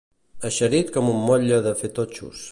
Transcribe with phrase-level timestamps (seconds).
[0.47, 2.39] Eixerit com un motlle de fer totxos.